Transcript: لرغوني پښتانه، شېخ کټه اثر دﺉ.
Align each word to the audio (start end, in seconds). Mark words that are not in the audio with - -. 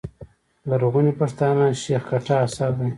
لرغوني 0.69 1.13
پښتانه، 1.21 1.65
شېخ 1.81 2.01
کټه 2.09 2.35
اثر 2.45 2.69
دﺉ. 2.79 2.89